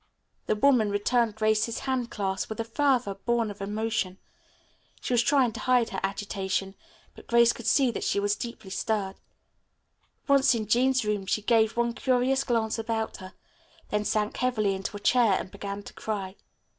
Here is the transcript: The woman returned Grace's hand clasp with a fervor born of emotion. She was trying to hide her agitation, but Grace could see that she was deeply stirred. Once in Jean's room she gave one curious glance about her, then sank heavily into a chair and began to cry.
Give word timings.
The 0.47 0.55
woman 0.55 0.89
returned 0.89 1.35
Grace's 1.35 1.81
hand 1.81 2.09
clasp 2.09 2.49
with 2.49 2.59
a 2.59 2.63
fervor 2.63 3.13
born 3.13 3.51
of 3.51 3.61
emotion. 3.61 4.17
She 4.99 5.13
was 5.13 5.21
trying 5.21 5.51
to 5.53 5.59
hide 5.59 5.91
her 5.91 5.99
agitation, 6.01 6.73
but 7.13 7.27
Grace 7.27 7.53
could 7.53 7.67
see 7.67 7.91
that 7.91 8.03
she 8.03 8.19
was 8.19 8.35
deeply 8.35 8.71
stirred. 8.71 9.17
Once 10.27 10.55
in 10.55 10.65
Jean's 10.65 11.05
room 11.05 11.27
she 11.27 11.43
gave 11.43 11.77
one 11.77 11.93
curious 11.93 12.43
glance 12.43 12.79
about 12.79 13.17
her, 13.17 13.33
then 13.89 14.03
sank 14.03 14.37
heavily 14.37 14.73
into 14.73 14.97
a 14.97 14.99
chair 14.99 15.33
and 15.33 15.51
began 15.51 15.83
to 15.83 15.93
cry. 15.93 16.35